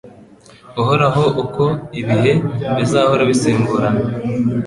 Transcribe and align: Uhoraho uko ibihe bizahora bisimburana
Uhoraho 0.81 1.23
uko 1.43 1.63
ibihe 1.99 2.31
bizahora 2.77 3.23
bisimburana 3.29 4.01